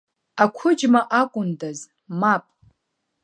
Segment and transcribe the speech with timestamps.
[0.43, 1.79] Ақәыџьма акәындаз,
[2.19, 2.43] мап.